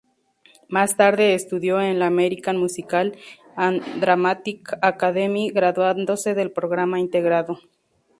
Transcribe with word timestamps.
Más 0.67 0.97
tarde 0.97 1.35
estudió 1.35 1.79
en 1.79 1.99
la 1.99 2.07
American 2.07 2.57
Musical 2.57 3.15
and 3.55 3.83
Dramatic 3.99 4.75
Academy, 4.81 5.51
graduándose 5.51 6.33
del 6.33 6.51
programa 6.51 6.99
integrado. 6.99 7.59